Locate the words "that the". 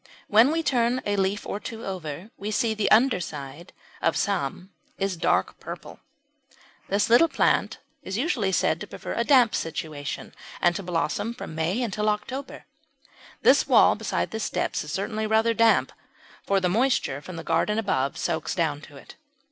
2.73-2.89